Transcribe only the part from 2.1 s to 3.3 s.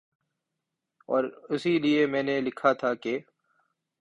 میں نے لکھا تھا کہ